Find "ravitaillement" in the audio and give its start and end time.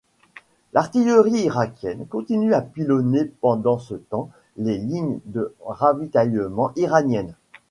5.63-6.71